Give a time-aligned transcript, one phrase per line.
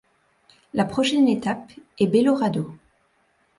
[0.73, 2.73] La prochaine étape est Belorado.